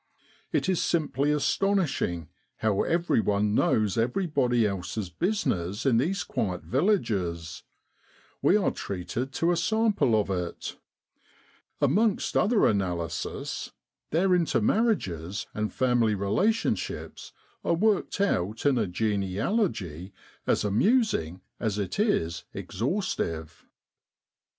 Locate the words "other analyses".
12.35-13.73